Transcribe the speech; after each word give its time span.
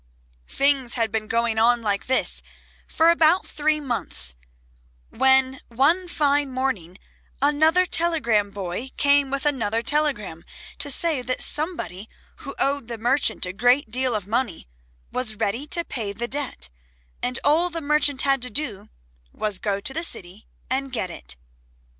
Things 0.47 0.95
had 0.95 1.11
been 1.11 1.27
going 1.27 1.59
on 1.59 1.83
like 1.83 2.07
this 2.07 2.41
for 2.87 3.11
about 3.11 3.45
three 3.45 3.79
months, 3.79 4.33
when 5.11 5.59
one 5.67 6.07
fine 6.07 6.49
morning 6.49 6.97
another 7.39 7.85
telegram 7.85 8.49
boy 8.49 8.89
came 8.97 9.29
with 9.29 9.45
another 9.45 9.83
telegram 9.83 10.43
to 10.79 10.89
say 10.89 11.21
that 11.21 11.43
somebody 11.43 12.09
who 12.37 12.55
owed 12.57 12.87
the 12.87 12.97
merchant 12.97 13.45
a 13.45 13.53
great 13.53 13.91
deal 13.91 14.15
of 14.15 14.25
money 14.25 14.67
was 15.11 15.35
ready 15.35 15.67
to 15.67 15.83
pay 15.83 16.13
the 16.13 16.27
debt, 16.27 16.69
and 17.21 17.37
all 17.43 17.69
the 17.69 17.79
merchant 17.79 18.23
had 18.23 18.41
to 18.41 18.49
do 18.49 18.87
was 19.31 19.57
to 19.57 19.61
go 19.61 19.79
to 19.79 19.93
the 19.93 20.01
city 20.03 20.47
and 20.67 20.91
get 20.91 21.11
it. 21.11 21.37